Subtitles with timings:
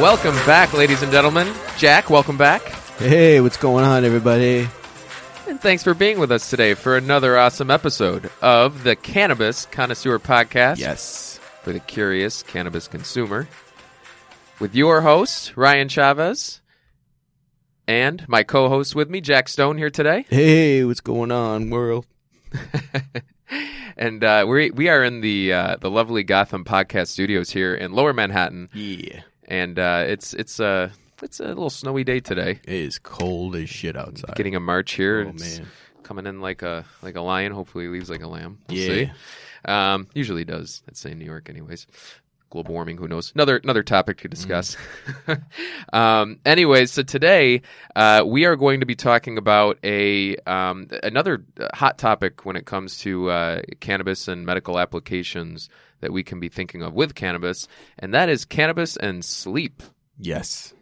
[0.00, 1.52] Welcome back, ladies and gentlemen.
[1.76, 2.62] Jack, welcome back.
[2.98, 4.66] Hey, what's going on, everybody?
[5.46, 10.18] And thanks for being with us today for another awesome episode of the Cannabis Connoisseur
[10.18, 11.38] Podcast Yes.
[11.62, 13.46] for the curious cannabis consumer.
[14.58, 16.60] With your host, Ryan Chavez,
[17.86, 20.24] and my co host with me, Jack Stone, here today.
[20.30, 22.06] Hey, what's going on, world?
[23.98, 27.92] and uh, we we are in the uh, the lovely Gotham Podcast Studios here in
[27.92, 29.20] Lower Manhattan, Yeah.
[29.50, 30.90] And uh, it's it's a
[31.22, 32.60] it's a little snowy day today.
[32.64, 34.34] It is cold as shit outside.
[34.36, 35.66] Getting a March here, oh, it's man.
[36.02, 37.52] coming in like a like a lion.
[37.52, 38.58] Hopefully, he leaves like a lamb.
[38.68, 38.86] We'll Yeah.
[38.86, 39.10] see.
[39.66, 40.82] Um, usually does.
[40.88, 41.86] I'd say in New York, anyways.
[42.50, 43.32] Global warming, who knows?
[43.34, 44.76] Another another topic to discuss.
[45.92, 47.62] um, anyways, so today
[47.94, 52.66] uh, we are going to be talking about a um, another hot topic when it
[52.66, 55.68] comes to uh, cannabis and medical applications
[56.00, 59.82] that we can be thinking of with cannabis, and that is cannabis and sleep
[60.18, 60.74] Yes.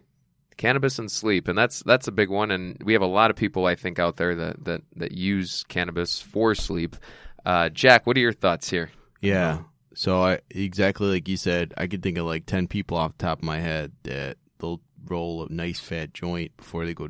[0.57, 3.37] cannabis and sleep and that's that's a big one and we have a lot of
[3.37, 6.97] people i think out there that that, that use cannabis for sleep
[7.45, 8.89] uh, jack what are your thoughts here
[9.21, 9.59] Yeah.
[9.93, 13.23] So I exactly like you said, I could think of like ten people off the
[13.25, 17.09] top of my head that they'll roll a nice fat joint before they go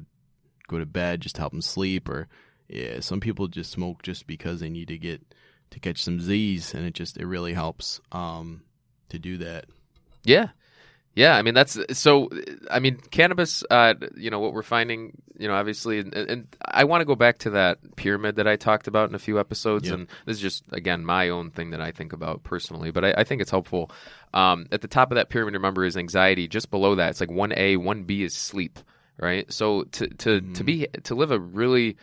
[0.67, 2.27] go to bed just to help them sleep or
[2.67, 5.21] yeah, some people just smoke just because they need to get
[5.71, 8.61] to catch some Z's and it just it really helps um
[9.09, 9.65] to do that.
[10.23, 10.49] yeah
[11.19, 12.29] yeah i mean that's so
[12.71, 16.83] i mean cannabis uh, you know what we're finding you know obviously and, and i
[16.83, 19.89] want to go back to that pyramid that i talked about in a few episodes
[19.89, 19.93] Yep.
[19.93, 23.13] and this is just again my own thing that i think about personally but i,
[23.17, 23.91] I think it's helpful.
[24.33, 26.47] Um, at the top of that pyramid remember is anxiety.
[26.47, 28.79] Just below that it's like 1a 1b is sleep
[29.19, 29.51] right?
[29.51, 31.97] So to to to be to live a really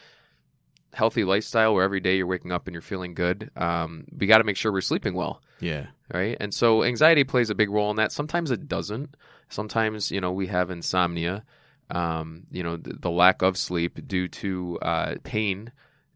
[0.93, 4.39] healthy lifestyle where every day you're waking up and you're feeling good um, we got
[4.39, 5.41] to make sure we're sleeping well.
[5.61, 5.87] Yeah.
[6.13, 9.17] Right and so anxiety plays a big role in that sometimes it doesn't
[9.49, 11.45] sometimes you know we have insomnia
[11.91, 15.71] um, you know the, the lack of sleep due to uh, pain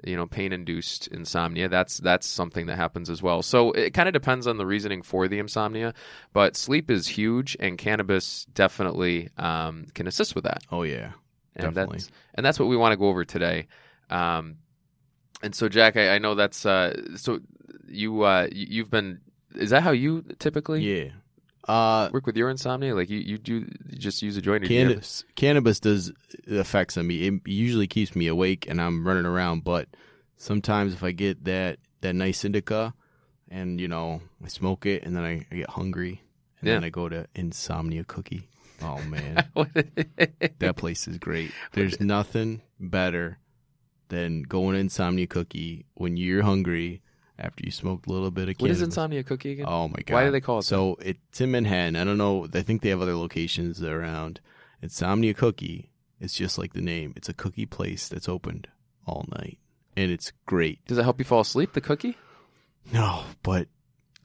[0.05, 4.09] you know pain induced insomnia that's that's something that happens as well so it kind
[4.09, 5.93] of depends on the reasoning for the insomnia
[6.33, 11.13] but sleep is huge and cannabis definitely um, can assist with that Oh yeah.
[11.57, 11.99] and Definitely.
[11.99, 13.67] that's and that's what we want to go over today.
[14.09, 14.57] Um,
[15.43, 17.41] and so, Jack, I, I know that's uh, so
[17.89, 19.21] you uh, you- you've been.
[19.55, 21.11] Is that how you typically Yeah.
[21.69, 22.95] Uh work with your insomnia?
[22.95, 23.55] Like you you do
[23.89, 24.65] you just use a joint?
[24.65, 26.13] or you have- cannabis cannabis does
[26.51, 27.27] affects on me.
[27.27, 29.89] It usually keeps me awake and I'm running around, but
[30.37, 32.95] sometimes if I get that that nice indica
[33.51, 36.23] and you know I smoke it and then I, I get hungry
[36.61, 38.49] and then I go to insomnia cookie.
[38.83, 39.45] Oh man,
[40.59, 41.53] that place is great.
[41.73, 43.39] There's nothing better
[44.09, 47.03] than going to insomnia cookie when you're hungry
[47.41, 48.79] after you smoked a little bit of what cannabis.
[48.79, 49.67] is insomnia cookie again?
[49.69, 50.15] Oh my god!
[50.15, 50.97] Why do they call it so?
[51.01, 51.97] It's in Manhattan.
[51.97, 52.47] I don't know.
[52.53, 54.41] I think they have other locations around.
[54.83, 55.91] Insomnia Cookie.
[56.21, 57.13] It's just like the name.
[57.17, 58.69] It's a cookie place that's opened
[59.07, 59.59] all night,
[59.97, 60.85] and it's great.
[60.87, 61.73] Does it help you fall asleep?
[61.73, 62.17] The cookie?
[62.93, 63.69] No, but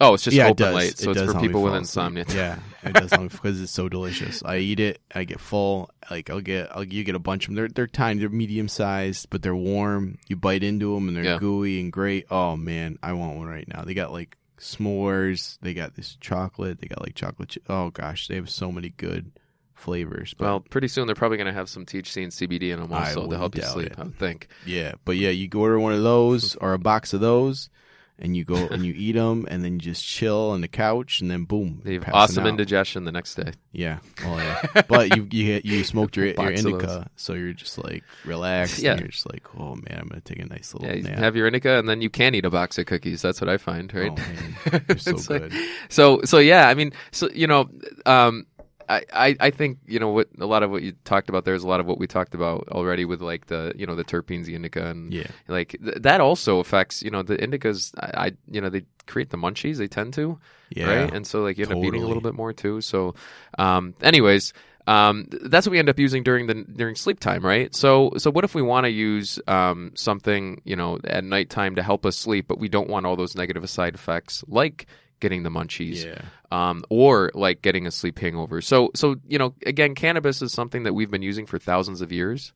[0.01, 0.75] Oh, it's just yeah, it open does.
[0.75, 2.25] late, so It it's for people with insomnia.
[2.27, 4.43] Yeah, it does because it's so delicious.
[4.43, 4.99] I eat it.
[5.13, 5.89] I get full.
[6.11, 6.67] Like I'll get.
[6.75, 7.55] I'll, you get a bunch of them.
[7.55, 8.19] They're they're tiny.
[8.19, 10.17] They're medium sized, but they're warm.
[10.27, 11.37] You bite into them and they're Yeah.
[11.39, 12.25] gooey and great.
[12.29, 13.83] Oh man, I want one right now.
[13.83, 15.57] They got like s'mores.
[15.61, 16.79] They got this chocolate.
[16.81, 17.49] They got like chocolate.
[17.49, 19.31] Ch- oh gosh, they have so many good
[19.73, 20.33] flavors.
[20.33, 22.91] But Well, pretty soon they're probably going to have some THC and CBD in them
[22.93, 23.87] also to help you sleep.
[23.93, 23.99] it.
[23.99, 24.47] I would think.
[24.65, 27.69] yeah, but yeah, you go order one of those or a box of those.
[28.17, 31.19] And you go and you eat them, and then you just chill on the couch,
[31.19, 32.49] and then boom, have awesome out.
[32.49, 33.51] indigestion the next day.
[33.73, 33.97] Yeah.
[34.25, 34.81] Oh yeah.
[34.87, 38.79] but you you you smoked your your indica, so you're just like relaxed.
[38.79, 38.91] Yeah.
[38.91, 41.17] And you're just like, oh man, I'm gonna take a nice little Yeah, you nap.
[41.19, 43.21] have your indica, and then you can eat a box of cookies.
[43.21, 44.11] That's what I find, right?
[44.17, 45.51] Oh so It's like-
[45.89, 47.69] so so yeah i mean so you know
[48.05, 48.45] um
[48.89, 51.63] I, I, think you know what a lot of what you talked about there is
[51.63, 54.45] a lot of what we talked about already with like the you know the terpenes
[54.45, 55.27] the indica and Yeah.
[55.47, 59.29] like th- that also affects you know the indicas I, I you know they create
[59.29, 60.39] the munchies they tend to
[60.69, 60.87] Yeah.
[60.87, 63.15] right and so like you end up eating a little bit more too so
[63.57, 64.53] um anyways
[64.87, 68.29] um that's what we end up using during the during sleep time right so so
[68.29, 72.15] what if we want to use um something you know at nighttime to help us
[72.15, 74.85] sleep but we don't want all those negative side effects like
[75.19, 76.21] getting the munchies Yeah.
[76.51, 78.61] um, or like getting a sleep hangover.
[78.61, 82.11] So, so you know, again, cannabis is something that we've been using for thousands of
[82.11, 82.53] years,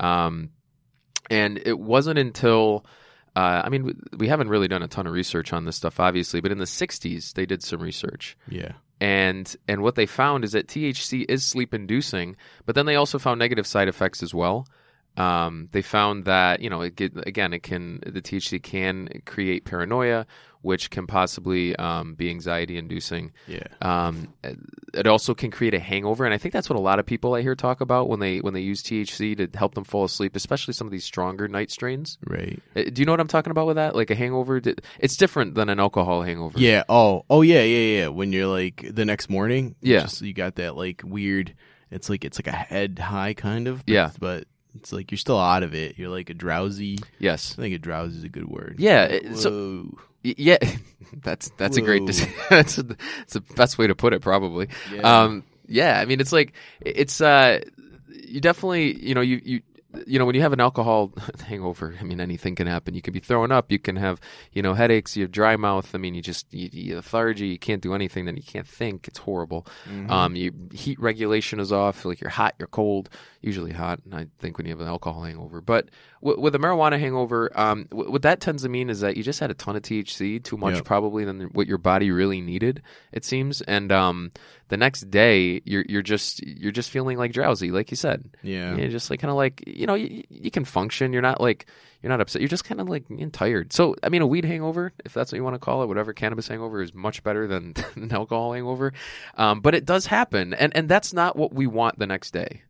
[0.00, 0.50] um,
[1.30, 2.84] and it wasn't until
[3.36, 6.00] uh, I mean, we- we haven't really done a ton of research on this stuff,
[6.00, 8.72] obviously, but in the '60s they did some research, Yeah.
[9.00, 12.34] and and what they found is that THC is sleep inducing,
[12.66, 14.66] but then they also found negative side effects as well.
[15.18, 19.64] Um, they found that you know it get, again it can the THC can create
[19.64, 20.26] paranoia,
[20.62, 23.32] which can possibly um, be anxiety inducing.
[23.46, 23.64] Yeah.
[23.82, 24.32] Um,
[24.94, 27.34] it also can create a hangover, and I think that's what a lot of people
[27.34, 30.36] I hear talk about when they when they use THC to help them fall asleep,
[30.36, 32.18] especially some of these stronger night strains.
[32.26, 32.62] Right.
[32.76, 33.96] Uh, Do you know what I'm talking about with that?
[33.96, 34.60] Like a hangover,
[35.00, 36.58] it's different than an alcohol hangover.
[36.58, 36.84] Yeah.
[36.88, 37.24] Oh.
[37.28, 37.42] Oh.
[37.42, 37.62] Yeah.
[37.62, 37.98] Yeah.
[38.02, 38.08] Yeah.
[38.08, 39.74] When you're like the next morning.
[39.80, 40.00] Yeah.
[40.02, 41.54] Just, you got that like weird.
[41.90, 43.84] It's like it's like a head high kind of.
[43.86, 44.10] But, Yeah.
[44.18, 44.44] But
[44.78, 45.98] it's like you're still out of it.
[45.98, 46.98] You're like a drowsy.
[47.18, 47.54] Yes.
[47.58, 48.76] I think a drowsy is a good word.
[48.78, 50.58] Yeah, it- so- Yeah.
[51.22, 52.02] that's that's a great.
[52.02, 52.08] Whoa.
[52.50, 54.68] That's a, that's the best way to put it, probably.
[54.92, 55.22] Yeah.
[55.22, 57.60] Um, yeah, I mean, it's like it's uh,
[58.08, 59.60] you definitely, you know, you you
[60.06, 61.12] you know, when you have an alcohol
[61.46, 62.94] hangover, I mean, anything can happen.
[62.94, 63.72] You can be throwing up.
[63.72, 64.20] You can have,
[64.52, 65.16] you know, headaches.
[65.16, 65.94] You have dry mouth.
[65.94, 67.46] I mean, you just you, you lethargy.
[67.46, 68.26] You can't do anything.
[68.26, 69.08] Then you can't think.
[69.08, 69.66] It's horrible.
[69.88, 70.10] Mhm.
[70.10, 72.04] Um, you heat regulation is off.
[72.04, 73.08] Like you're hot, you're cold.
[73.40, 74.00] Usually hot.
[74.04, 75.88] And I think when you have an alcohol hangover, but
[76.22, 79.22] w- with a marijuana hangover, um, w- what that tends to mean is that you
[79.22, 80.80] just had a ton of THC, too much Yeah.
[80.84, 82.82] probably than what your body really needed.
[83.12, 84.32] It seems, and um,
[84.70, 88.28] the next day you're you're just you're just feeling like drowsy, like you said.
[88.42, 88.74] yeah.
[88.76, 91.12] You're just like kind of like you know you, you can function.
[91.12, 91.66] You're not like
[92.02, 92.42] you're not upset.
[92.42, 93.72] You're just kind of like tired.
[93.72, 96.12] So I mean, a weed hangover, if that's what you want to call it, whatever
[96.12, 98.92] cannabis hangover is much better than an alcohol hangover.
[99.36, 102.62] Um, but it does happen, and and that's not what we want the next day,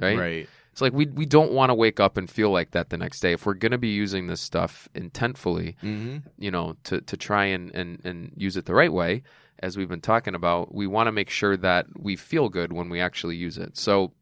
[0.00, 0.18] right?
[0.18, 0.48] Right.
[0.72, 3.20] It's like we we don't want to wake up and feel like that the next
[3.20, 3.32] day.
[3.32, 6.16] If we're gonna be using this stuff intentfully, Mm-hmm.
[6.36, 9.22] you know, to, to try and, and, and use it the right way,
[9.60, 12.88] as we've been talking about, we want to make sure that we feel good when
[12.88, 13.76] we actually use it.
[13.76, 14.12] So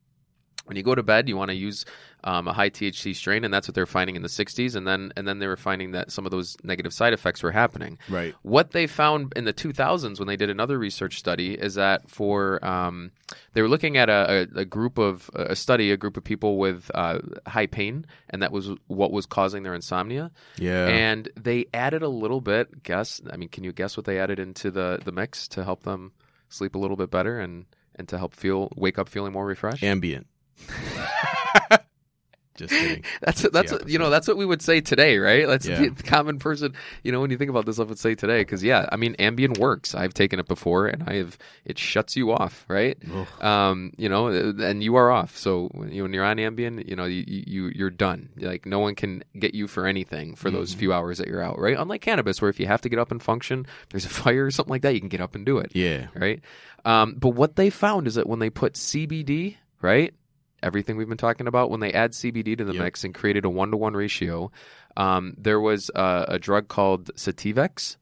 [0.64, 1.84] when you go to bed, you want to use
[2.24, 4.76] um, a high THC strain, and that's what they're finding in the 60s.
[4.76, 7.50] And then and then they were finding that some of those negative side effects were
[7.50, 7.98] happening.
[8.08, 8.34] Right.
[8.42, 12.64] What they found in the 2000s when they did another research study is that for
[12.64, 13.10] um,
[13.54, 16.90] they were looking at a, a, group of a study, a group of people with
[16.94, 20.86] uh, high pain, and that was what was causing their insomnia Yeah.
[20.86, 22.84] and they added a little bit.
[22.84, 25.82] Guess, I mean, can you guess what they added into the the mix to help
[25.82, 26.12] them
[26.48, 27.66] sleep a little bit better and
[27.96, 29.82] and to help feel wake up feeling more refreshed?
[29.82, 30.24] Ambien.
[32.54, 33.02] Just kidding.
[33.22, 35.46] that's that's what, you know that's what we would say today, right?
[35.46, 35.88] That's Yeah.
[35.88, 36.74] the common person.
[37.02, 39.16] You know, when you think about this, I would say today because yeah, I mean,
[39.18, 39.94] Ambien works.
[39.94, 42.98] I've taken it before, and I have it shuts you off, right?
[43.10, 43.42] Ugh.
[43.42, 45.34] um, you know, and you are off.
[45.34, 48.28] So when, you, when you're on Ambien, you know, you, you you're done.
[48.36, 50.78] Like no one can get you for anything for those Mhm.
[50.78, 51.76] few hours that you're out, right?
[51.78, 54.50] Unlike cannabis, where if you have to get up and function, there's a fire or
[54.50, 56.08] something like that, you can get up and do it, Yeah.
[56.14, 56.40] right?
[56.84, 60.12] Um, but what they found is that when they put CBD, right,
[60.62, 62.82] everything we've been talking about, when they add CBD to the Yep.
[62.82, 64.50] mix and created a one to one ratio,
[64.96, 67.96] um, there was a, a drug called Sativex,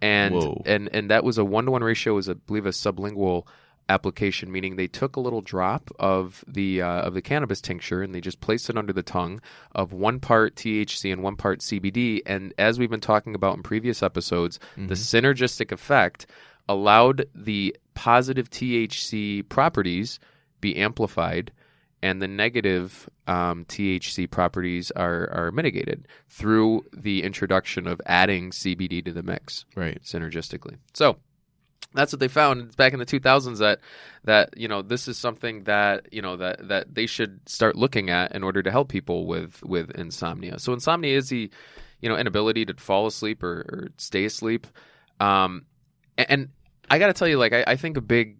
[0.00, 0.62] and Whoa.
[0.66, 2.14] and and that was a one to one ratio.
[2.14, 3.46] Was I believe a sublingual
[3.88, 8.14] application, meaning they took a little drop of the uh, of the cannabis tincture and
[8.14, 9.40] they just placed it under the tongue
[9.74, 12.20] of one part THC and one part CBD.
[12.26, 16.26] And as we've been talking about in previous episodes, the synergistic effect
[16.68, 20.18] allowed the positive THC properties
[20.60, 21.52] be amplified.
[22.02, 29.04] And the negative um, THC properties are, are mitigated through the introduction of adding CBD
[29.04, 30.02] to the mix Right.
[30.02, 30.78] synergistically.
[30.94, 31.16] So
[31.94, 33.78] that's what they found back in the 2000s that
[34.24, 38.08] that you know this is something that you know that that they should start looking
[38.10, 40.58] at in order to help people with with insomnia.
[40.58, 41.50] So insomnia is the
[42.00, 44.66] you know inability to fall asleep or, or stay asleep.
[45.20, 45.66] Um,
[46.18, 46.48] and, and
[46.90, 48.38] I got to tell you, like I, I think a big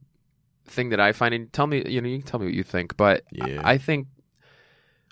[0.66, 2.62] thing that I find, and tell me, you know, you can tell me what you
[2.62, 3.60] think, but Yeah.
[3.64, 4.06] I, I think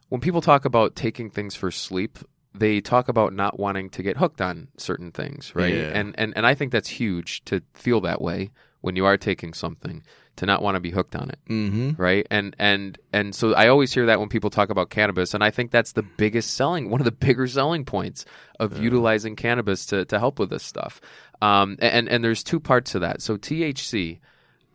[0.08, 2.18] when people talk about taking things for sleep,
[2.54, 5.74] they talk about not wanting to get hooked on certain things, right?
[5.74, 5.92] Yeah.
[5.94, 9.52] And and and I think that's huge to feel that way when you are taking
[9.54, 10.02] something
[10.36, 12.00] to not want to be hooked on it, Mm-hmm.
[12.02, 12.26] right?
[12.30, 15.50] And and and so I always hear that when people talk about cannabis, and I
[15.50, 18.24] think that's the biggest selling, one of the bigger selling points
[18.58, 18.82] of Yeah.
[18.84, 21.00] utilizing cannabis to to help with this stuff.
[21.40, 23.22] Um, and and there's two parts to that.
[23.22, 24.18] So THC,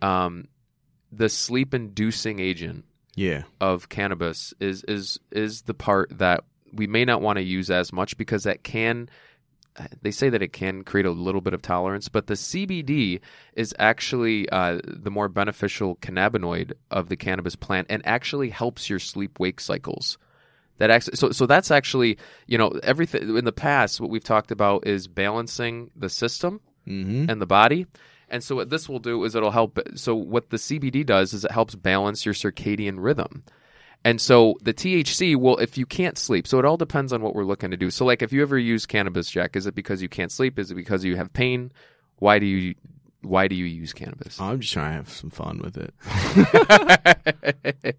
[0.01, 0.47] um,
[1.15, 3.43] the sleep inducing agent Yeah.
[3.61, 6.43] of cannabis is is is the part that
[6.73, 9.09] we may not want to use as much because that can
[10.01, 13.19] they say that it can create a little bit of tolerance, but the CBD
[13.55, 18.99] is actually uh, the more beneficial cannabinoid of the cannabis plant and actually helps your
[18.99, 20.17] sleep wake cycles.
[20.77, 22.17] That actually, so so that's actually
[22.47, 23.99] you know everything in the past.
[24.01, 27.31] What we've talked about is balancing the system Mm-hmm.
[27.31, 27.87] and the body.
[28.29, 29.79] And so what this will do is it'll help.
[29.95, 33.43] So what the CBD does is it helps balance your circadian rhythm.
[34.03, 37.33] And so the THC will, if you can't sleep, so it all depends on what
[37.33, 37.89] we're looking to do.
[37.89, 40.59] So like if you ever use cannabis, Jack, is it because you can't sleep?
[40.59, 41.71] Is it because you have pain?
[42.17, 42.75] Why do you
[43.25, 44.39] why do you use cannabis?
[44.39, 45.93] I'm just trying to have some fun with it.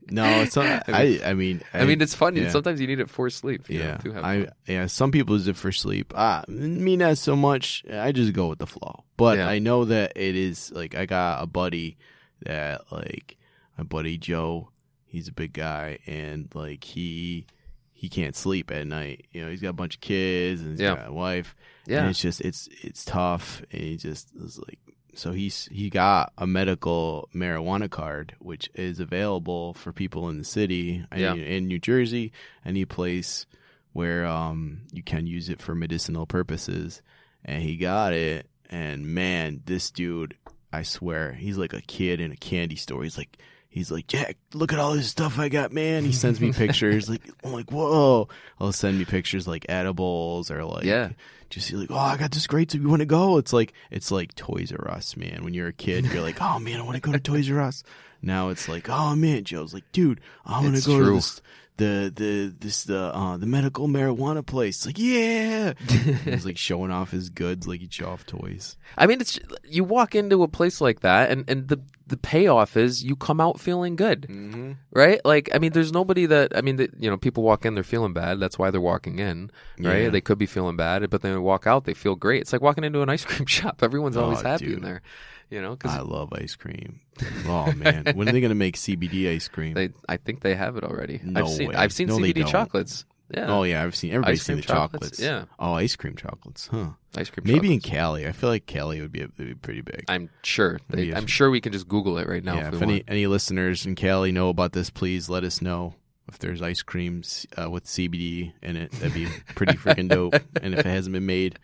[0.10, 0.88] no, it's not.
[0.88, 1.20] I.
[1.24, 2.36] I mean, I mean, it's fun.
[2.36, 2.50] yeah.
[2.50, 3.68] Sometimes you need it for sleep.
[3.68, 4.86] you know, yeah, to I yeah.
[4.86, 6.12] Some people use it for sleep.
[6.16, 7.84] Ah, me not so much.
[7.92, 9.04] I just go with the flow.
[9.16, 9.48] But Yeah.
[9.48, 11.96] I know that it is like I got a buddy
[12.42, 13.36] that like
[13.76, 14.70] my buddy Joe.
[15.06, 17.46] He's a big guy and like he
[17.92, 19.26] he can't sleep at night.
[19.32, 20.96] You know, he's got a bunch of kids and he's Yeah.
[20.96, 21.56] got a wife.
[21.86, 22.08] And yeah.
[22.10, 23.62] it's just it's it's tough.
[23.72, 24.78] And he just is like
[25.16, 30.44] so he's he got a medical marijuana card which is available for people in the
[30.44, 31.32] city Yeah.
[31.34, 32.32] in, in New Jersey,
[32.64, 33.46] any place
[33.92, 37.00] where um you can use it for medicinal purposes.
[37.44, 40.36] And he got it and man, this dude,
[40.72, 43.02] I swear, he's like a kid in a candy store.
[43.04, 43.38] He's like
[43.76, 46.02] He's like, Jack, look at all this stuff I got, man.
[46.06, 47.10] He sends me pictures.
[47.10, 48.26] Like, I'm like, whoa.
[48.58, 51.10] He'll send me pictures like edibles or like, Yeah.
[51.50, 52.70] just like, oh, I got this great.
[52.72, 53.36] So you want to go?
[53.36, 55.44] It's like, it's like Toys R Us, man.
[55.44, 57.60] When you're a kid, you're like, oh man, I want to go to Toys R
[57.60, 57.84] Us.
[58.22, 61.06] Now it's like, oh man, Joe's like, dude, I want to go true.
[61.08, 61.42] to this,
[61.78, 64.86] the the this the uh the medical marijuana place.
[64.86, 65.74] Like, yeah.
[66.24, 68.76] He's like showing off his goods, like he'd show off toys.
[68.96, 72.76] I mean, it's you walk into a place like that, and and the the payoff
[72.76, 74.72] is you come out feeling good, Mm-hmm.
[74.92, 75.20] right?
[75.24, 77.82] Like, I mean, there's nobody that I mean, that, you know, people walk in, they're
[77.82, 78.38] feeling bad.
[78.38, 80.02] That's why they're walking in, right?
[80.04, 80.08] Yeah.
[80.10, 82.42] They could be feeling bad, but then they walk out, they feel great.
[82.42, 83.82] It's like walking into an ice cream shop.
[83.82, 85.02] Everyone's always Oh, happy in there,
[85.50, 87.00] you know, because I love ice cream.
[87.48, 89.74] Oh man, when are they gonna make CBD ice cream?
[89.74, 91.20] they, I think they have it already.
[91.24, 91.74] No I've seen, way.
[91.74, 93.04] I've seen No, CBD chocolates.
[93.34, 95.20] Yeah, Oh yeah, I've seen everybody's seen the chocolates, chocolates.
[95.20, 95.44] yeah.
[95.58, 96.90] Oh, ice cream chocolates, huh?
[97.16, 97.44] ice cream.
[97.46, 97.80] Maybe in.
[97.80, 98.26] Cali.
[98.26, 100.04] I feel like Cali would be, would be pretty big.
[100.08, 100.78] I'm sure.
[100.90, 102.54] They, I'm sure we can just Google it right now.
[102.54, 103.04] yeah, if if any want.
[103.08, 105.94] any listeners in Cali know about this, please let us know.
[106.28, 110.34] If there's ice creams uh, with CBD in it, that'd be pretty freaking dope.
[110.62, 111.58] And if it hasn't been made,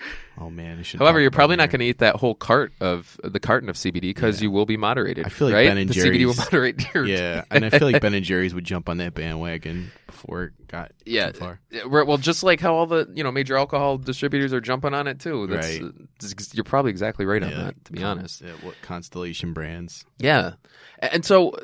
[0.40, 0.82] oh man.
[0.98, 4.00] However, you're probably not going to eat that whole cart of the carton of CBD
[4.02, 4.44] because Yeah.
[4.44, 5.26] you will be moderated.
[5.26, 5.68] I feel like right?
[5.68, 8.24] Ben and the CBD will Jerry's- moderate your Yeah, and I feel like Ben and
[8.24, 11.60] Jerry's would jump on that bandwagon before it got Yeah, too far.
[11.86, 15.20] Well, just like how all the you know major alcohol distributors are jumping on it
[15.20, 15.46] too.
[15.46, 15.92] That's, Right.
[16.52, 17.84] You're probably exactly right on that.
[17.86, 18.42] To be honest.
[18.42, 20.04] Yeah, what Constellation brands?
[20.18, 20.54] Yeah,
[21.00, 21.54] and so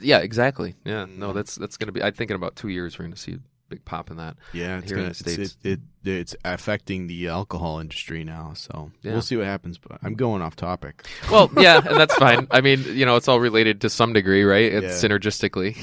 [0.00, 0.74] yeah, exactly.
[0.84, 1.36] Yeah, no, Mm-hmm.
[1.36, 2.02] that's that's going to be.
[2.02, 4.36] I think in about two years we're going to see big pop in that.
[4.52, 5.56] Yeah, it's Here in gonna the it's, States.
[5.64, 8.52] it, it it's affecting the alcohol industry now.
[8.54, 9.12] So Yeah.
[9.12, 9.78] we'll see what happens.
[9.78, 11.06] But I'm going off topic.
[11.30, 12.46] Well, yeah, and that's fine.
[12.50, 14.70] I mean, you know, it's all related to some degree, right?
[14.72, 15.08] It's Yeah.
[15.08, 15.76] synergistically.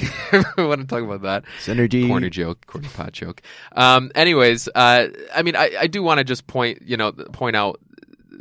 [0.57, 1.45] I want to talk about that.
[1.63, 2.07] Synergy.
[2.07, 3.41] corner joke, corner pot joke.
[3.71, 7.55] Um, anyways, uh, I mean, I, I do want to just point, you know, point
[7.55, 7.79] out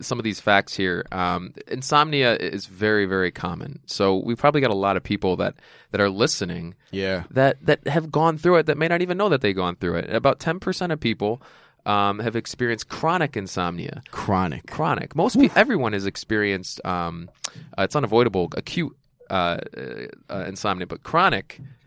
[0.00, 1.04] some of these facts here.
[1.12, 3.80] Um, insomnia is very, very common.
[3.86, 5.54] So we probably got a lot of people that
[5.90, 7.24] that are listening Yeah.
[7.30, 9.96] that that have gone through it that may not even know that they've gone through
[9.96, 10.10] it.
[10.14, 11.42] About ten percent of people
[11.86, 14.02] um, have experienced chronic insomnia.
[14.10, 14.66] Chronic.
[14.66, 15.16] Chronic.
[15.16, 16.84] Most people, everyone has experienced.
[16.84, 17.30] Um,
[17.78, 18.50] uh, it's unavoidable.
[18.56, 18.94] Acute.
[19.30, 21.60] Uh, uh, uh, insomnia, but chronic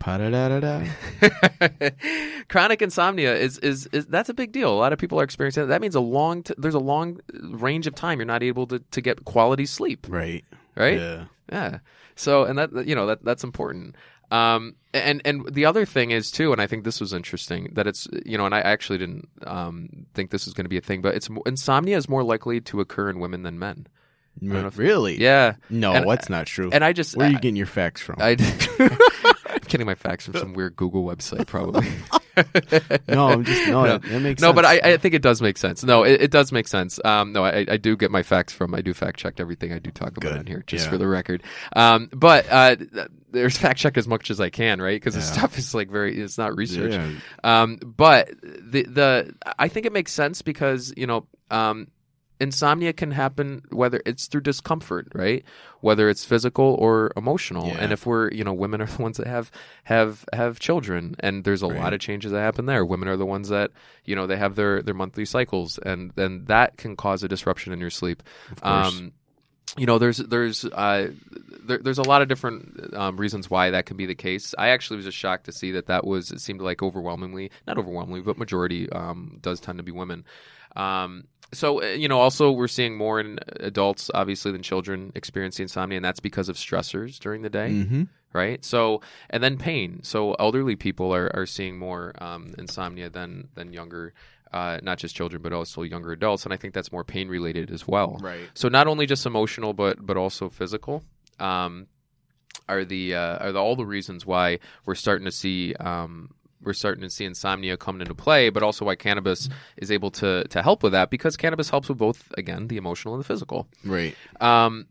[2.48, 4.72] chronic insomnia is, is is that's a big deal.
[4.72, 5.66] A lot of people are experiencing that.
[5.68, 8.78] That means a long t- there's a long range of time you're not able to,
[8.78, 10.44] to get quality sleep, Right.
[10.74, 10.98] right?
[10.98, 11.24] Yeah.
[11.52, 11.78] Yeah.
[12.16, 13.96] So and that you know that that's important.
[14.30, 17.86] Um and and the other thing is too, and I think this was interesting that
[17.86, 20.82] it's you know, and I actually didn't um think this was going to be a
[20.82, 23.86] thing, but it's insomnia is more likely to occur in women than men.
[24.40, 25.20] Really?
[25.20, 25.54] Yeah.
[25.70, 26.70] No, And- that's not true.
[26.72, 28.16] And I just Where are you I- getting your facts from?
[28.20, 28.36] I,
[29.48, 31.86] I'm getting my facts from some weird Google website, probably.
[33.08, 33.84] no, I'm just no.
[33.84, 33.98] No.
[33.98, 34.54] That, makes no, sense.
[34.56, 35.84] but I, I think it does make sense.
[35.84, 36.98] No, it, it does make sense.
[37.04, 38.74] Um, no, I, I do get my facts from.
[38.74, 40.38] I do fact check everything I do talk about Good.
[40.38, 40.90] on here, just Yeah.
[40.90, 41.42] for the record.
[41.76, 42.76] Um, but uh,
[43.30, 44.96] there's fact check as much as I can, right?
[45.00, 45.26] Because the Yeah.
[45.26, 46.20] stuff is like very.
[46.20, 46.92] It's not research.
[46.92, 47.10] Yeah.
[47.44, 51.86] Um, but the the I think it makes sense because you know um,
[52.40, 55.44] insomnia can happen whether it's through discomfort, right?
[55.80, 57.68] Whether it's physical or emotional.
[57.68, 57.78] Yeah.
[57.80, 59.50] And if we're you know women are the ones that have
[59.84, 61.78] have have children, and there's a Right.
[61.78, 62.84] lot of changes that happen there.
[62.84, 63.70] Women are the ones that
[64.04, 67.72] you know they have their their monthly cycles, and then that can cause a disruption
[67.72, 68.22] in your sleep.
[68.62, 69.12] Um,
[69.76, 71.10] you know, there's there's uh,
[71.64, 74.54] there, there's a lot of different um, reasons why that can be the case.
[74.56, 77.78] I actually was just shocked to see that that was it seemed like overwhelmingly, not
[77.78, 80.24] overwhelmingly, but majority um, does tend to be women.
[80.76, 85.64] Um, so uh, you know, also we're seeing more in adults, obviously, than children experiencing
[85.64, 88.08] insomnia, and that's because of stressors during the day Mhm.
[88.32, 88.64] right?
[88.64, 90.00] So and then pain.
[90.02, 94.12] So elderly people are, are seeing more um, insomnia than than younger,
[94.52, 96.44] uh, not just children, but also younger adults.
[96.44, 98.18] And I think that's more pain related as well.
[98.20, 98.48] Right.
[98.54, 101.04] So not only just emotional, but but also physical.
[101.38, 101.86] Um,
[102.68, 106.30] are the uh, are the, all the reasons why we're starting to see um,
[106.64, 110.44] we're starting to see insomnia come into play, but also why cannabis is able to
[110.44, 113.68] to help with that because cannabis helps with both again the emotional and the physical.
[113.84, 114.14] Right.
[114.40, 114.86] Um,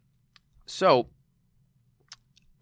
[0.66, 1.08] So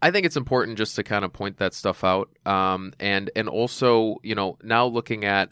[0.00, 3.48] I think it's important just to kind of point that stuff out, um, and and
[3.48, 5.50] also you know now looking at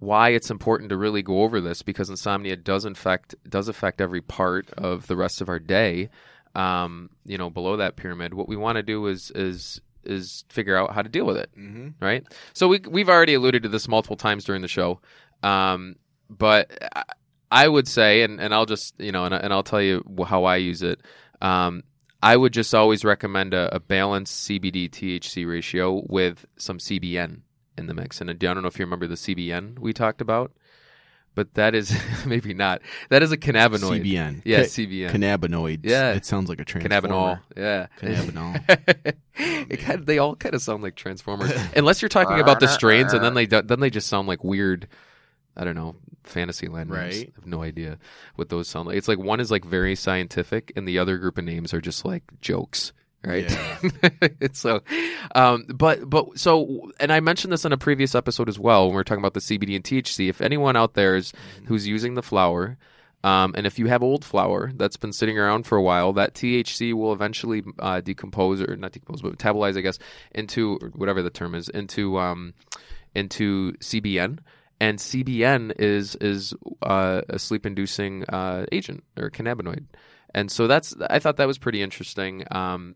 [0.00, 4.20] why it's important to really go over this because insomnia does affect does affect every
[4.20, 6.08] part of the rest of our day.
[6.54, 10.76] Um, you know, below that pyramid, what we want to do is is is figure
[10.76, 12.04] out how to deal with it, Mm-hmm.
[12.04, 12.24] right?
[12.54, 15.00] So we we've already alluded to this multiple times during the show,
[15.42, 15.96] um,
[16.30, 17.04] but I,
[17.50, 20.44] I would say, and, and I'll just you know, and, and I'll tell you how
[20.44, 21.00] I use it.
[21.40, 21.82] Um,
[22.22, 27.42] I would just always recommend a, a balanced CBD THC ratio with some CBN
[27.76, 28.20] in the mix.
[28.20, 30.50] And I don't know if you remember the CBN we talked about,
[31.34, 32.82] but that is maybe not.
[33.10, 34.04] That is a cannabinoid.
[34.04, 34.42] CBN.
[34.44, 35.10] Yeah, Ca- CBN.
[35.10, 35.80] Cannabinoids.
[35.82, 36.12] Yeah.
[36.12, 37.08] It sounds like a transformer.
[37.08, 37.40] Cannabinol.
[37.56, 37.86] Yeah.
[38.00, 39.16] Cannabinol.
[39.38, 42.60] it oh, kind of, they all kind of sound like Transformers, unless you're talking about
[42.60, 44.88] the strains, and then they do, then they just sound like weird.
[45.56, 47.16] I don't know, Fantasyland names.
[47.18, 47.32] Right.
[47.32, 47.98] I have no idea
[48.36, 48.96] what those sound like.
[48.96, 52.04] It's like one is like very scientific, and the other group of names are just
[52.04, 52.92] like jokes,
[53.24, 53.44] right?
[54.40, 54.80] it's so,
[55.34, 58.94] um, but but so, and I mentioned this in a previous episode as well when
[58.94, 60.28] we were talking about the CBD and THC.
[60.28, 61.32] If anyone out there is
[61.66, 62.78] who's using the flower,
[63.24, 66.34] um, and if you have old flour that's been sitting around for a while, that
[66.34, 69.98] THC will eventually uh, decompose or not decompose, but metabolize, I guess,
[70.32, 72.54] into whatever the term is, into um,
[73.14, 74.38] into CBN.
[74.80, 79.86] And CBN is is uh, a sleep inducing uh, agent or cannabinoid,
[80.32, 82.44] and so that's I thought that was pretty interesting.
[82.52, 82.94] Um,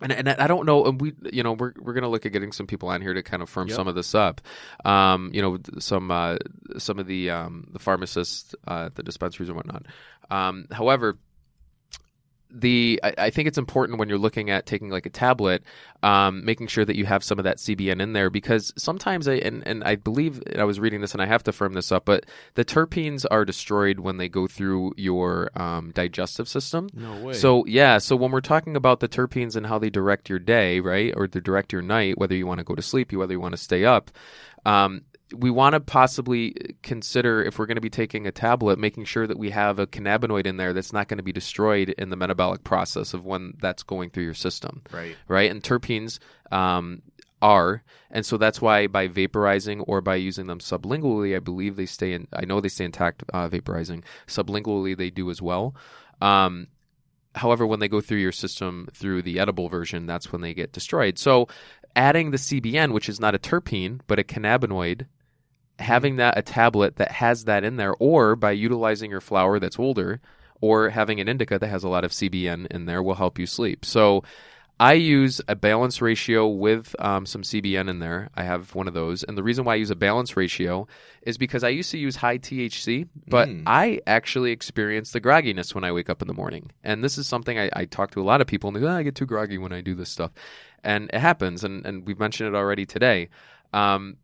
[0.00, 0.84] and, and I don't know.
[0.86, 3.22] And we, you know, we're we're gonna look at getting some people on here to
[3.22, 3.76] kind of firm Yep.
[3.76, 4.40] some of this up.
[4.84, 6.36] Um, you know, some uh,
[6.78, 9.86] some of the um, the pharmacists, uh, the dispensaries and whatnot.
[10.30, 11.18] Um, however,
[12.52, 15.62] the I, I think it's important when you're looking at taking like a tablet,
[16.02, 19.34] um, making sure that you have some of that CBN in there because sometimes I
[19.34, 22.04] and, and I believe I was reading this and I have to firm this up,
[22.04, 26.88] but the terpenes are destroyed when they go through your um, digestive system.
[26.94, 27.32] No way.
[27.32, 30.80] So yeah, so when we're talking about the terpenes and how they direct your day,
[30.80, 33.40] right, or they direct your night, whether you want to go to sleep, whether you
[33.40, 34.10] want to stay up,
[34.64, 35.02] um,
[35.34, 39.26] we want to possibly consider if we're going to be taking a tablet, making sure
[39.26, 42.16] that we have a cannabinoid in there that's not going to be destroyed in the
[42.16, 45.16] metabolic process of when that's going through your system right.
[45.28, 45.50] right?
[45.50, 46.18] And terpenes
[46.50, 47.02] um,
[47.40, 51.86] are, and so that's why by vaporizing or by using them sublingually, I believe they
[51.86, 52.28] stay in.
[52.32, 54.04] I know they stay intact uh, vaporizing.
[54.26, 55.74] Sublingually, they do as well.
[56.20, 56.68] Um,
[57.34, 60.72] however, when they go through your system through the edible version, that's when they get
[60.72, 61.18] destroyed.
[61.18, 61.48] So,
[61.96, 65.06] adding the CBN, which is not a terpene but a cannabinoid,
[65.82, 69.78] having that a tablet that has that in there, or by utilizing your flower that's
[69.78, 70.20] older,
[70.60, 73.46] or having an indica that has a lot of CBN in there, will help you
[73.46, 73.84] sleep.
[73.84, 74.22] So.
[74.80, 78.30] I use a balance ratio with um, some CBN in there.
[78.34, 79.22] I have one of those.
[79.22, 80.88] And the reason why I use a balance ratio
[81.22, 83.62] is because I used to use high THC, but Mm.
[83.66, 86.72] I actually experience the grogginess when I wake up in the morning.
[86.82, 88.88] And this is something I, I talk to a lot of people, and they go,
[88.88, 90.32] "Ah, I get too groggy when I do this stuff.
[90.82, 93.28] And it happens, and, and we've mentioned it already today.
[93.72, 94.16] Um,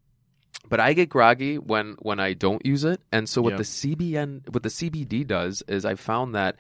[0.68, 3.00] but I get groggy when when I don't use it.
[3.12, 6.56] And so what the CBN what the CBD does is I found that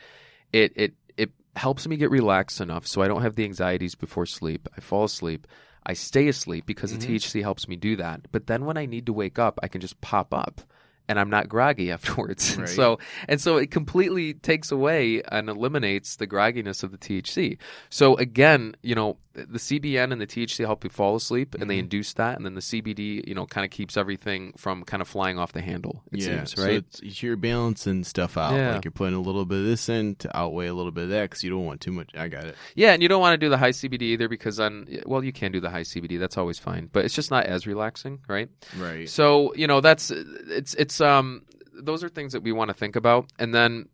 [0.52, 4.26] it it it helps me get relaxed enough so I don't have the anxieties before
[4.26, 4.68] sleep.
[4.76, 5.46] I fall asleep.
[5.84, 7.00] I stay asleep because Mhm.
[7.00, 8.30] the THC helps me do that.
[8.30, 10.60] But then when I need to wake up, I can just pop up
[11.08, 12.56] and I'm not groggy afterwards.
[12.56, 17.56] And so and so it completely takes away and eliminates the grogginess of the THC.
[17.90, 21.76] So again, you know, the CBN and the THC help you fall asleep and they
[21.76, 21.80] Mhm.
[21.84, 25.08] induce that and then the CBD, you know, kind of keeps everything from kind of
[25.08, 26.44] flying off the handle, it yeah.
[26.44, 26.84] seems, So right?
[27.02, 28.54] it's, you're balancing stuff out.
[28.54, 28.74] Yeah.
[28.74, 31.10] Like you're putting a little bit of this in to outweigh a little bit of
[31.10, 32.10] that because you don't want too much.
[32.16, 32.56] I got it.
[32.74, 35.32] Yeah, and you don't want to do the high CBD either because then, well, you
[35.32, 36.18] can do the high CBD.
[36.18, 38.48] That's always fine, but it's just not as relaxing, right?
[38.78, 39.08] Right.
[39.08, 41.42] So you know, that's it's it's um
[41.80, 43.88] those are things that we want to think about, and then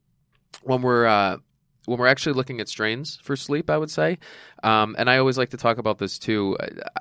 [0.63, 1.37] when we're uh,
[1.87, 4.19] when we're actually looking at strains for sleep, I would say,
[4.63, 6.57] um, and I always like to talk about this too.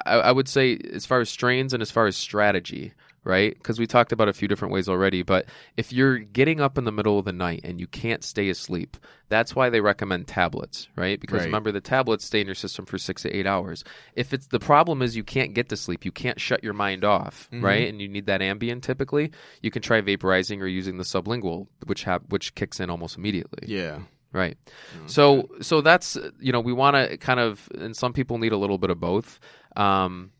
[0.05, 2.93] I, I would say as far as strains and as far as strategy.
[3.25, 5.23] Right, because we talked about a few different ways already.
[5.23, 5.45] But
[5.77, 8.97] if you're getting up in the middle of the night and you can't stay asleep,
[9.29, 11.17] that's why they recommend tablets, right?
[11.17, 11.45] Because Right.
[11.45, 13.85] remember, the tablets stay in your system for six to eight hours.
[14.17, 17.05] If it's the problem is you can't get to sleep, you can't shut your mind
[17.05, 17.63] off, Mhm.
[17.63, 17.87] right?
[17.87, 19.31] And you need that ambient typically.
[19.61, 23.69] You can try vaporizing or using the sublingual, which have which kicks in almost immediately,
[23.73, 23.99] Yeah.
[24.33, 24.57] Right?
[24.97, 25.07] Okay.
[25.07, 28.57] So so that's you know we want to kind of and some people need a
[28.57, 29.39] little bit of both.
[29.77, 30.31] Um,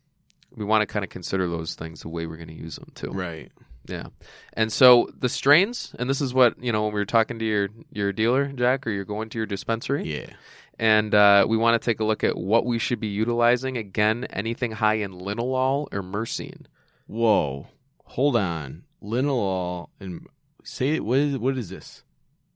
[0.56, 2.92] we want to kind of consider those things the way we're going to use them
[2.94, 3.10] too.
[3.10, 3.50] Right.
[3.86, 4.06] Yeah.
[4.54, 7.44] And so the strains, and this is what, you know, when we were talking to
[7.44, 10.30] your, your dealer, Jack, or you're going to your dispensary, Yeah.
[10.78, 13.76] and uh, we want to take a look at what we should be utilizing.
[13.76, 16.64] Again, anything high in linalool or myrcene.
[17.08, 17.66] Whoa.
[18.04, 18.84] Hold on.
[19.02, 20.26] Linalool and
[20.62, 22.04] say what is what is this?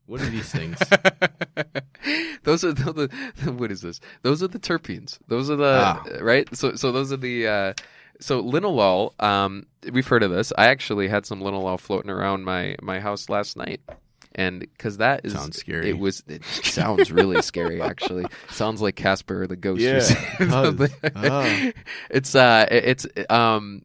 [0.09, 0.79] What are these things?
[2.43, 3.11] those are the,
[3.43, 3.99] the what is this?
[4.23, 5.19] Those are the terpenes.
[5.27, 6.03] Those are the Ah.
[6.19, 6.47] right.
[6.55, 7.47] So so those are the.
[7.47, 7.73] Uh,
[8.19, 10.51] so linalool, um, we've heard of this.
[10.57, 13.81] I actually had some linalool floating around my my house last night,
[14.33, 15.91] and because that is Sounds scary.
[15.91, 16.23] It was.
[16.27, 17.79] It sounds really scary.
[17.79, 19.81] Actually, sounds like Casper the ghost.
[19.81, 20.01] Yeah,
[20.39, 20.91] it.
[21.15, 21.71] Ah.
[22.09, 23.83] It's uh, it's um,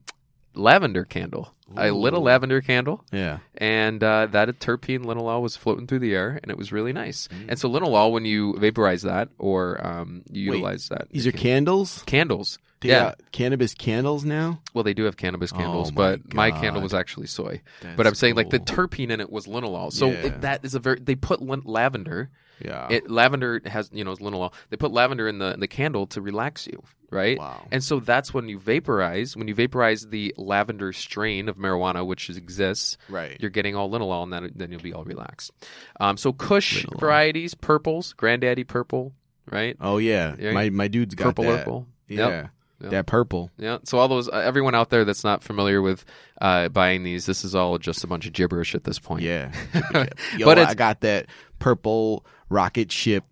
[0.54, 1.53] lavender candle.
[1.77, 3.38] I lit a lavender candle Yeah.
[3.57, 7.29] and uh, that terpene linalool was floating through the air, and it was really nice.
[7.29, 7.46] Mm.
[7.50, 11.33] And so linalool, when you vaporize that or um, you Wait, utilize that, These are
[11.33, 12.03] can- candles.
[12.07, 12.59] candles.
[12.81, 13.14] They yeah.
[13.33, 14.61] cannabis candles now.
[14.74, 17.62] Well, they do have cannabis Oh candles, my but my candle was actually soy.
[17.81, 19.90] That's but I'm saying like the terpene in it was linalool.
[19.90, 20.27] So Yeah.
[20.27, 22.29] it, that is a very they put lavender.
[22.60, 22.88] Yeah.
[22.90, 24.52] It lavender has you know is linalool.
[24.70, 27.38] They put lavender in the in the candle to relax you, right?
[27.38, 27.66] Wow.
[27.70, 29.36] And so that's when you vaporize.
[29.36, 33.36] When you vaporize the lavender strain of marijuana, which exists, right.
[33.40, 35.52] you're getting all linalool, and then then you'll be all relaxed.
[36.00, 37.00] Um, so Kush Linalool.
[37.00, 39.12] varieties, purples, Granddaddy purple,
[39.50, 39.76] right?
[39.80, 40.36] Oh yeah.
[40.38, 40.52] Yeah.
[40.52, 41.58] My my dude's got Purple, that.
[41.58, 41.86] purple.
[42.08, 42.28] Yeah.
[42.28, 42.50] Yep.
[42.80, 42.90] Yep.
[42.90, 43.50] That purple.
[43.56, 43.78] Yeah.
[43.84, 46.04] So all those, uh, everyone out there that's not familiar with
[46.40, 49.22] uh, buying these, this is all just a bunch of gibberish at this point.
[49.22, 49.52] Yeah.
[50.36, 51.26] Yo, But I got that
[51.60, 53.24] purple rocket ship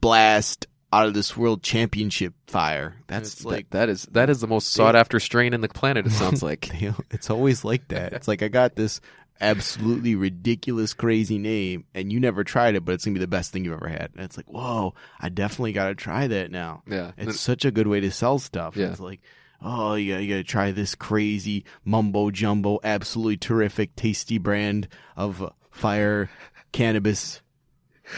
[0.00, 2.94] blast out of this world championship fire.
[3.08, 6.06] That's It's like that is that is the most sought after strain in the planet.
[6.06, 6.70] It sounds like.
[7.10, 8.12] it's always like that.
[8.12, 9.00] It's like I got this
[9.38, 13.52] absolutely ridiculous crazy name and you never tried it but it's to be the best
[13.52, 14.10] thing you've ever had.
[14.14, 17.12] And it's like, "Whoa, I definitely got to try that now." yeah.
[17.18, 18.76] It's such a good way to sell stuff.
[18.76, 18.90] Yeah.
[18.90, 19.20] It's like,
[19.60, 24.88] oh, you got, you got to try this crazy mumbo jumbo, absolutely terrific, tasty brand
[25.16, 26.30] of fire
[26.72, 27.42] cannabis.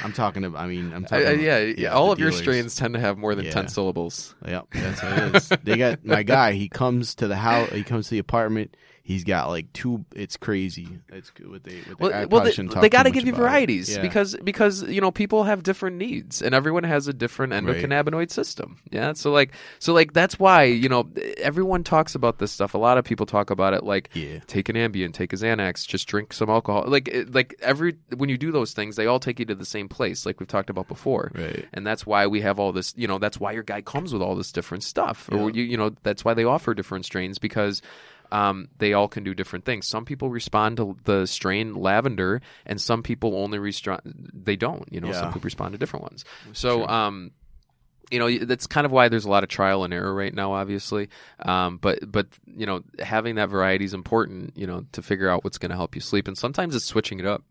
[0.05, 0.61] I'm talking about.
[0.63, 1.27] I mean, I'm talking.
[1.27, 3.53] I- about, yeah, yeah, all of your strains tend to have more than Yeah.
[3.53, 4.35] ten syllables.
[4.47, 5.49] Yep, that's what it is.
[5.65, 6.53] they got my guy.
[6.53, 7.71] He comes to the house.
[7.71, 8.77] He comes to the apartment.
[9.09, 10.05] He's got like two.
[10.15, 10.87] It's crazy.
[11.09, 11.79] It's good what they.
[11.97, 14.03] What Well, well they, they got to give you varieties Yeah.
[14.03, 17.65] because because you know people have different needs and everyone has a different Right.
[17.65, 18.77] endocannabinoid system.
[18.91, 22.75] Yeah, so like so like that's why you know everyone talks about this stuff.
[22.75, 25.87] A lot of people talk about it like yeah, take an Ambien, take a Xanax,
[25.89, 26.85] just drink some alcohol.
[26.87, 29.89] Like like every when you do those things, they all take you to the same
[29.89, 31.33] place, like we've talked about before.
[31.35, 31.65] right.
[31.73, 34.21] And that's why we have all this, you know, that's why your guy comes with
[34.21, 35.31] all this different stuff.
[35.33, 37.81] Or you, you know, that's why they offer different strains because
[38.31, 39.87] um, they all can do different things.
[39.87, 44.31] Some people respond to the strain lavender, and some people only respond.
[44.33, 44.91] They don't.
[44.93, 46.25] You know, some people respond to different ones.
[46.53, 47.31] so, um,
[48.11, 50.53] you know, that's kind of why there's a lot of trial and error right now,
[50.53, 51.09] obviously.
[51.41, 54.57] Um, but but you know, having that variety is important.
[54.57, 57.21] You know, to figure out what's going to help you sleep, and sometimes it's switching
[57.21, 57.45] it up.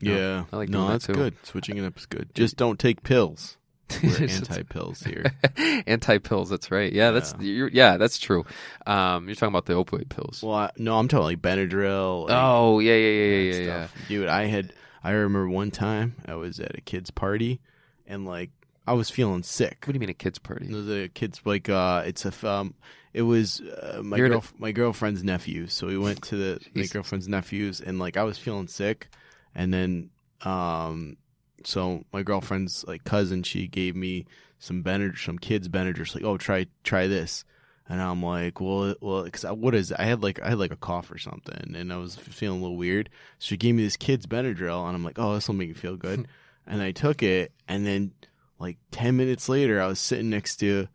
[0.00, 1.12] Yeah, I like no, that that's too.
[1.12, 1.34] good.
[1.42, 2.34] Switching it up is good.
[2.34, 3.58] Just don't take pills.
[4.02, 5.32] We're anti pills here.
[5.86, 6.50] Anti pills.
[6.50, 6.92] That's right.
[6.92, 7.44] Yeah, that's Yeah.
[7.46, 8.44] you're, yeah, that's true.
[8.86, 10.42] Um, you're talking about the opioid pills.
[10.42, 12.28] Well, I, no, I'm talking like Benadryl.
[12.28, 13.86] Like, oh yeah, yeah, yeah, yeah, yeah, yeah.
[13.86, 14.08] stuff.
[14.08, 14.28] dude.
[14.28, 14.72] I had.
[15.02, 17.60] I remember one time I was at a kid's party,
[18.06, 18.50] and like
[18.86, 19.84] I was feeling sick.
[19.86, 20.66] What do you mean a kids party?
[20.66, 22.74] It was a kid's like uh, it's a f- um,
[23.14, 25.66] it was uh, my You're girl my girlfriend's nephew.
[25.68, 29.08] So we went to the my girlfriend's nephews, and like I was feeling sick,
[29.54, 30.10] and then
[30.42, 31.16] um,
[31.64, 34.26] so my girlfriend's like cousin, she gave me
[34.58, 36.04] some Benadryl, some kids Benadryl.
[36.04, 37.44] She's like, oh, try try this.
[37.88, 39.90] And I'm like, well, well, because what is?
[39.90, 39.98] It?
[39.98, 42.62] I had like I had like a cough or something, and I was feeling a
[42.62, 43.10] little weird.
[43.40, 45.74] So she gave me this kid's Benadryl, and I'm like, oh, this will make me
[45.74, 46.28] feel good.
[46.66, 48.12] and I took it, and then
[48.60, 50.86] like ten minutes later, I was sitting next to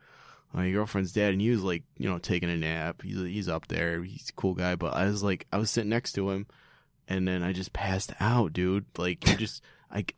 [0.54, 3.01] my girlfriend's dad, and he was like, you know, taking a nap.
[3.01, 4.01] He's he's up there.
[4.01, 6.47] He's a cool guy, but I was like, I was sitting next to him,
[7.10, 8.86] and then I just passed out, dude.
[8.97, 9.62] Like you just
[9.93, 10.15] like.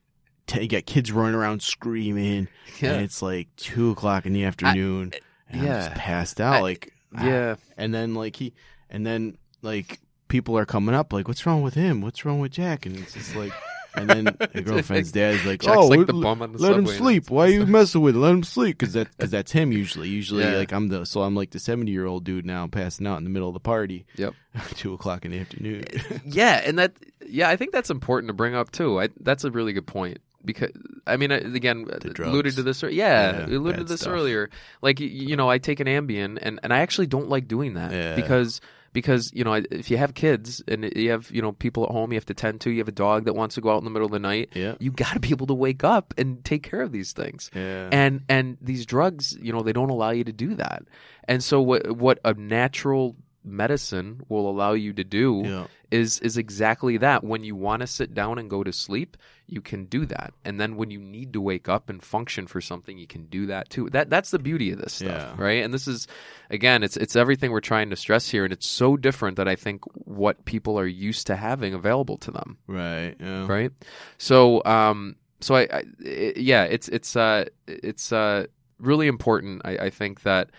[0.47, 2.47] T- you got kids running around screaming,
[2.81, 5.13] and it's like two o'clock in the afternoon,
[5.49, 5.85] and I'm yeah.
[5.87, 6.55] just passed out.
[6.55, 7.25] I- like, ah.
[7.25, 7.55] yeah.
[7.77, 8.53] and then like he,
[8.89, 12.01] and then like people are coming up, like, what's wrong with him?
[12.01, 12.85] What's wrong with Jack?
[12.85, 13.51] And it's just like,
[13.95, 16.77] and then the girlfriend's dad's like, Jack's oh, like the let- bum on the let
[16.77, 17.29] him sleep.
[17.29, 18.21] Why are you messing with him?
[18.21, 20.09] Let him sleep, because that because that's him usually.
[20.09, 20.57] Usually, Yeah.
[20.57, 23.23] like I'm the so I'm like the seventy year old dude now passing out in
[23.23, 24.05] the middle of the party.
[24.15, 24.33] Yep.
[24.75, 25.83] two o'clock in the afternoon.
[26.25, 26.93] Yeah, and that
[27.27, 29.01] yeah, I think that's important to bring up too.
[29.01, 30.71] I, that's a really good point because
[31.05, 32.81] I mean, again, uh, alluded to this.
[32.81, 34.13] Yeah, Yeah, alluded to this stuff.
[34.13, 34.49] earlier.
[34.81, 37.91] Like you know, I take an Ambien, and and I actually don't like doing that
[37.91, 38.15] Yeah.
[38.15, 38.59] because.
[38.93, 42.11] Because you know, if you have kids and you have you know people at home,
[42.11, 42.71] you have to tend to.
[42.71, 44.49] You have a dog that wants to go out in the middle of the night.
[44.55, 47.51] yeah, You got to be able to wake up and take care of these things.
[47.53, 50.83] yeah, and and these drugs you know they don't allow you to do that
[51.25, 53.15] and so what what a natural
[53.47, 55.65] medicine will allow you to do yeah.
[55.89, 59.61] is is exactly that when you want to sit down and go to sleep you
[59.61, 62.97] can do that and then when you need to wake up and function for something
[62.97, 65.41] you can do that too that that's the beauty of this stuff Yeah.
[65.43, 66.07] right and this is
[66.49, 69.55] again it's it's everything we're trying to stress here and it's so different that i
[69.55, 73.15] think what people are used to having available to them Right.
[73.19, 73.47] Yeah.
[73.47, 73.71] right?
[74.17, 78.47] So, um, so I, I it, yeah, it's it's uh, it's uh,
[78.79, 79.61] really important.
[79.65, 80.49] I, I think that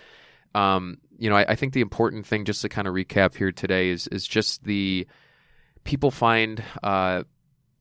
[0.54, 3.52] um, you know, I, I think the important thing, just to kind of recap here
[3.52, 5.06] today, is is just the
[5.84, 7.24] people find uh,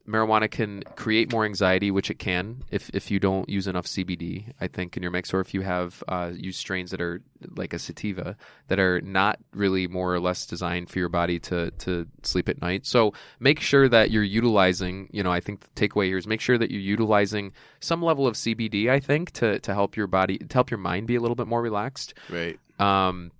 [0.07, 4.53] marijuana can create more anxiety, which it can if if you don't use enough CBD.
[4.61, 7.21] I think in your mix, or if you have uh, used strains that are
[7.55, 8.35] like a sativa
[8.67, 12.61] that are not really more or less designed for your body to to sleep at
[12.61, 12.85] night.
[12.85, 15.09] So make sure that you're utilizing.
[15.11, 18.25] You know, I think the takeaway here is make sure that you're utilizing some level
[18.27, 18.89] of CBD.
[18.89, 21.47] I think to to help your body to help your mind be a little bit
[21.47, 22.13] more relaxed.
[22.29, 22.57] Right.
[22.79, 23.31] Um,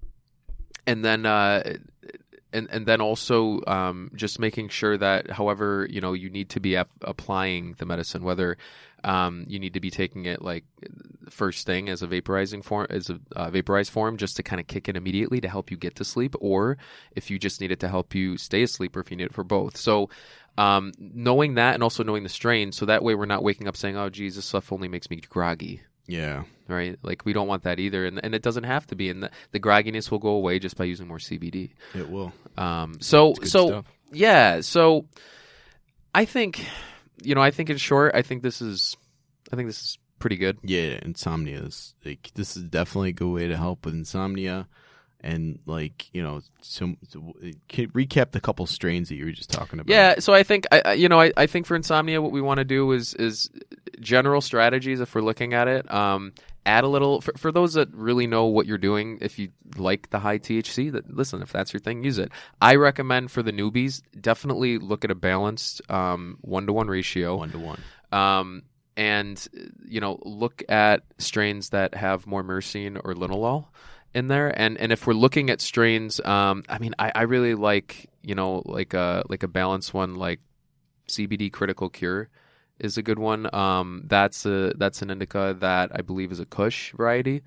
[0.85, 1.77] and then uh,
[2.57, 6.59] and and then also um, just making sure that however you know you need to
[6.59, 8.57] be ap- applying the medicine whether
[9.03, 10.65] um, you need to be taking it like
[11.29, 14.67] first thing as a vaporizing form as a uh, vaporized form just to kind of
[14.67, 16.77] kick in immediately to help you get to sleep or
[17.15, 19.33] if you just need it to help you stay asleep or if you need it
[19.33, 19.77] for both.
[19.77, 20.09] So
[20.57, 23.77] um, knowing that and also knowing the strain so that way we're not waking up
[23.77, 26.43] saying oh geez this stuff only makes me groggy Yeah.
[26.67, 29.23] right like we don't want that either and, and it doesn't have to be and
[29.23, 32.31] the, the grogginess will go away just by using more cbd It will.
[32.57, 33.85] um, so so stuff.
[34.11, 35.05] yeah, so
[36.15, 36.65] I think
[37.23, 38.95] you know, I think in short, I think this is
[39.51, 40.57] I think this is pretty good.
[40.63, 44.67] Yeah, insomnia is like this is definitely a good way to help with insomnia,
[45.21, 47.33] and like you know, some so,
[47.71, 49.91] recap the couple strains that you were just talking about.
[49.91, 52.41] Yeah, so I think I I- you know, I, I think for insomnia what we
[52.41, 53.49] want to do is is
[53.99, 55.91] general strategies if we're looking at it.
[55.91, 56.33] Um
[56.65, 60.09] add a little for, for those that really know what you're doing if you like
[60.09, 62.29] the high THC that listen if that's your thing use it.
[62.61, 67.37] I recommend for the newbies definitely look at a balanced um 1 to 1 ratio.
[67.37, 67.81] one to one.
[68.11, 68.63] um,
[68.97, 69.47] and
[69.85, 73.67] you know look at strains that have more myrcene or linalool
[74.13, 77.53] in there and and if we're looking at strains um, i mean I, I really
[77.53, 80.39] like you know like a like a balanced one like
[81.07, 82.27] cbd critical cure
[82.79, 86.45] is a good one um, that's a that's an indica that i believe is a
[86.45, 87.41] kush variety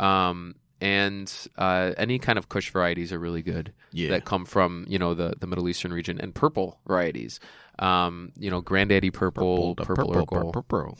[0.00, 4.84] um, and uh, any kind of kush varieties are really good Yeah, that come from
[4.88, 7.40] you know the the Middle Eastern region and purple varieties.
[7.80, 10.98] Um, you know, Granddaddy purple, the purple, purple, purple.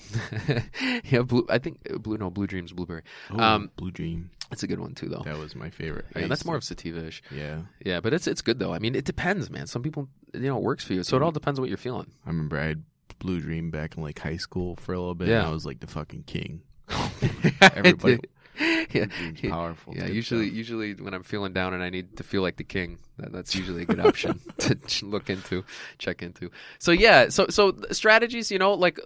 [1.04, 1.46] yeah, blue.
[1.48, 2.18] I think uh, blue.
[2.18, 3.02] No, Blue Dreams, Blueberry.
[3.30, 4.30] Um, Blue Dream.
[4.50, 5.22] That's a good one too, though.
[5.24, 6.06] That was my favorite.
[6.16, 7.22] Yeah, that's more of sativa-ish.
[7.30, 8.72] Yeah, Yeah, but it's it's good though.
[8.72, 9.66] I mean, it depends, man.
[9.66, 11.02] Some people, you know, it works for you.
[11.02, 12.10] So it all depends on what you're feeling.
[12.24, 12.82] I remember I had
[13.18, 15.28] Blue Dream back in like high school for a little bit.
[15.28, 15.40] Yeah.
[15.40, 16.62] and I was like the fucking king.
[17.60, 18.20] Everybody.
[18.92, 19.06] yeah,
[19.48, 19.94] powerful.
[19.96, 20.56] Yeah, usually, stuff.
[20.56, 23.54] usually when I'm feeling down and I need to feel like the king, that, that's
[23.54, 25.64] usually a good option to look into,
[25.98, 26.50] check into.
[26.78, 28.98] So yeah, so so strategies, you know, like,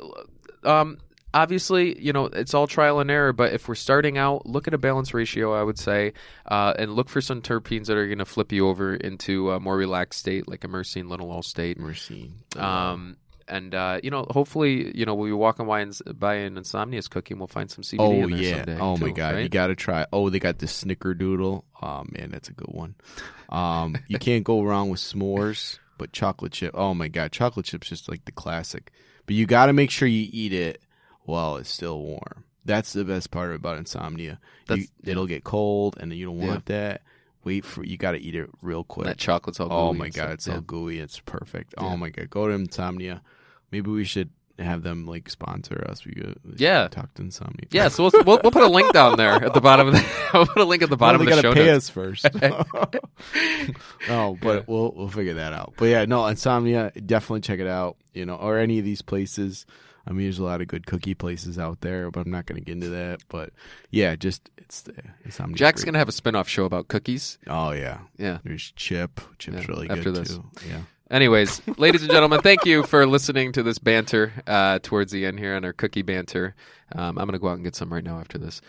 [0.65, 0.99] um,
[1.35, 3.33] obviously, you know, it's all trial and error.
[3.33, 6.15] But if we're starting out, look at a balance ratio, I would say,
[6.47, 9.61] uh, and look for some terpenes that are going to flip you over into a
[9.61, 11.79] more relaxed state, like a myrcene linalool state.
[11.79, 12.33] Myrcene.
[12.59, 13.17] Um,
[13.53, 17.09] and uh, you know, hopefully, you know, we'll be walking by, ins- by an insomnia's
[17.09, 18.57] cookie, and we'll find some CBD Oh in yeah!
[18.57, 18.79] someday.
[18.81, 19.39] oh my too, god!
[19.39, 20.07] You got to try.
[20.13, 21.63] Oh, they got the Snickerdoodle.
[21.83, 22.95] Oh man, that's a good one.
[23.49, 26.73] Um, you can't go wrong with s'mores, but chocolate chip.
[26.75, 28.91] Oh my god, chocolate chip's just like the classic.
[29.27, 30.83] But you got to make sure you eat it
[31.23, 32.45] while it's still warm.
[32.65, 34.39] That's the best part about insomnia.
[34.71, 37.03] You, it'll get cold, and then you don't want that.
[37.45, 37.97] Wait for you.
[37.97, 39.07] Got to eat it real quick.
[39.07, 39.71] that chocolate's all.
[39.73, 40.31] Oh my god, stuff.
[40.35, 40.55] it's Yeah.
[40.55, 40.99] so gooey.
[41.01, 41.75] It's perfect.
[41.77, 41.85] Yeah.
[41.87, 43.21] Oh my god, go to Insomnia.
[43.73, 46.05] Maybe we should have them like sponsor us.
[46.05, 46.87] We could Yeah.
[46.89, 47.67] talk to Insomnia.
[47.71, 50.05] Yeah, so we'll, we'll, we'll put a link down there at the bottom of the.
[50.35, 51.89] We'll put a link at the bottom well, of the show pay notes.
[51.89, 52.27] us first.
[54.09, 54.63] oh, but Yeah.
[54.67, 55.75] we'll we'll figure that out.
[55.77, 57.97] But yeah, no, Insomnia, definitely check it out.
[58.15, 59.67] You know, or any of these places.
[60.07, 62.59] I mean, there's a lot of good cookie places out there, but I'm not going
[62.61, 63.21] to get into that.
[63.29, 63.51] But
[63.91, 65.57] yeah, just it's the Insomnia.
[65.57, 67.39] Jack's gonna have a spin-off show about cookies.
[67.47, 68.39] Oh yeah, Yeah.
[68.43, 69.21] there's Chip.
[69.39, 70.29] Chip's Yeah, really after good this.
[70.37, 70.45] too.
[70.69, 70.81] Yeah.
[71.13, 75.39] Anyways, ladies and gentlemen, thank you for listening to this banter uh, towards the end
[75.39, 76.55] here on our cookie banter.
[76.91, 78.63] Um, I'm gonna go out and get some right now after this.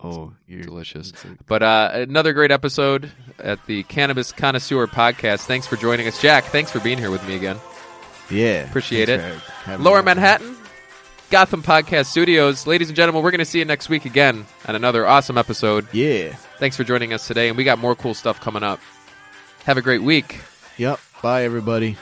[0.00, 1.12] Oh, you're Delicious.
[1.46, 5.40] But uh, another great episode at the Cannabis Connoisseur podcast.
[5.40, 6.44] Thanks for joining us, Jack.
[6.44, 7.56] Thanks for being here with me again.
[8.30, 8.68] Yeah.
[8.68, 9.80] Appreciate Thanks it.
[9.80, 10.00] Lower.
[10.00, 10.56] Manhattan,
[11.30, 12.64] Gotham Podcast Studios.
[12.64, 15.92] Ladies and gentlemen, we're going to see you next week again on another awesome episode.
[15.92, 16.34] Yeah.
[16.58, 18.78] Thanks for joining us today, and we got more cool stuff coming up.
[19.64, 20.38] Have a great week.
[20.76, 21.00] Yep.
[21.20, 21.96] Bye, everybody.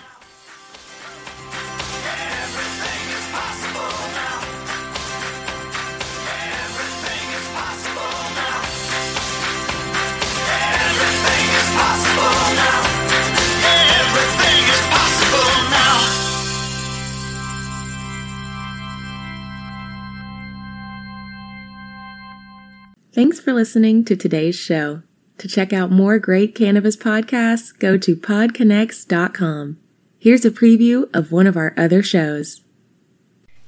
[23.14, 25.00] Thanks for listening to today's show.
[25.38, 29.78] To check out more great cannabis podcasts, go to podconnects.com.
[30.18, 32.62] Here's a preview of one of our other shows.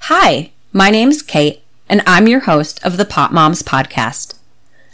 [0.03, 4.39] Hi, My name's Kate, and I'm your host of the Pop Moms Podcast.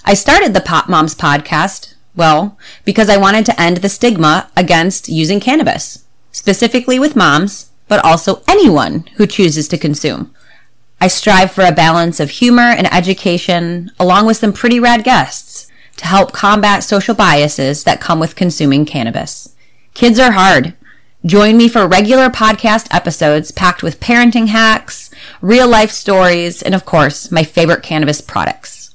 [0.05, 5.09] I started the Pop Moms Podcast, well, because I wanted to end the stigma against
[5.09, 10.35] using cannabis, specifically with moms, but also anyone who chooses to consume.
[11.01, 15.63] I strive for a balance of humor and education, along with some pretty rad guests,
[15.96, 19.54] to help combat social biases that come with consuming cannabis.
[19.94, 20.74] Kids are hard.
[21.24, 26.85] Join me for regular podcast episodes packed with parenting hacks, real life stories, and of
[26.85, 28.94] course, my favorite cannabis products.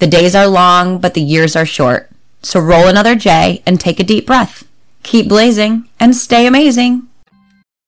[0.00, 2.10] The days are long, but the years are short.
[2.42, 4.66] So roll another J and take a deep breath.
[5.02, 7.06] Keep blazing and stay amazing.